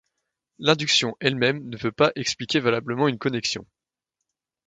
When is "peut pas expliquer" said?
1.77-2.59